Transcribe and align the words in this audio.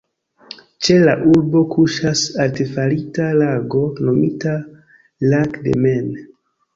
Ĉe 0.85 0.95
la 1.01 1.11
urbo 1.31 1.59
kuŝas 1.73 2.23
artefarita 2.45 3.27
lago 3.41 3.83
nomita 4.07 4.55
"Lac 5.35 5.61
de 5.67 5.75
Maine". 5.85 6.25